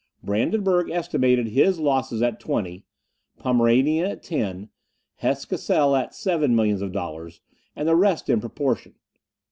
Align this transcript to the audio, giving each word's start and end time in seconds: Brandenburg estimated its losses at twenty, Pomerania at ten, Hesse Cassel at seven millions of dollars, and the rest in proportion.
Brandenburg 0.23 0.89
estimated 0.89 1.45
its 1.55 1.77
losses 1.77 2.23
at 2.23 2.39
twenty, 2.39 2.87
Pomerania 3.37 4.09
at 4.09 4.23
ten, 4.23 4.69
Hesse 5.17 5.45
Cassel 5.45 5.95
at 5.95 6.15
seven 6.15 6.55
millions 6.55 6.81
of 6.81 6.91
dollars, 6.91 7.39
and 7.75 7.87
the 7.87 7.95
rest 7.95 8.27
in 8.27 8.41
proportion. 8.41 8.95